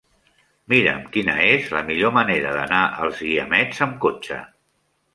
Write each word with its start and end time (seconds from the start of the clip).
Mira'm 0.73 1.03
quina 1.17 1.35
és 1.51 1.69
la 1.77 1.83
millor 1.91 2.15
manera 2.17 2.57
d'anar 2.57 2.83
als 3.05 3.23
Guiamets 3.27 3.87
amb 3.89 4.05
cotxe. 4.09 4.45